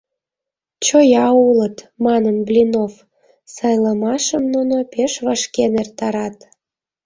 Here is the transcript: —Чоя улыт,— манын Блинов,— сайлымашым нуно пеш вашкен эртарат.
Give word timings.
—Чоя 0.85 1.27
улыт,— 1.47 1.77
манын 2.05 2.37
Блинов,— 2.47 2.93
сайлымашым 3.55 4.43
нуно 4.53 4.77
пеш 4.93 5.13
вашкен 5.25 5.73
эртарат. 5.81 6.37